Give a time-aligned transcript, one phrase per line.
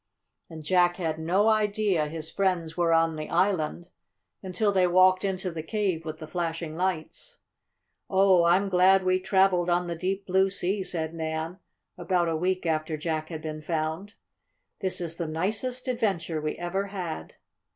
[0.49, 3.87] And Jack had no idea his friends were on the island
[4.41, 7.37] until they walked into the cave with the flashing lights.
[8.09, 11.59] "Oh, I'm glad we traveled on the deep, blue sea," said Nan,
[11.99, 14.15] about a week after Jack had been found.
[14.79, 17.35] "This is the nicest adventure we ever had!"